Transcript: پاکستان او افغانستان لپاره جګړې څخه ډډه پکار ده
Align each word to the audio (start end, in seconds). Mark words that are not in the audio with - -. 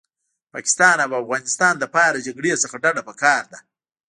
پاکستان 0.53 0.97
او 1.05 1.11
افغانستان 1.23 1.73
لپاره 1.83 2.23
جګړې 2.27 2.53
څخه 2.63 2.75
ډډه 2.83 3.01
پکار 3.09 3.43
ده 3.51 3.59